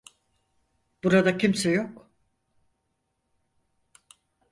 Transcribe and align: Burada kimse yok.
Burada 1.03 1.37
kimse 1.37 1.69
yok. 1.71 2.09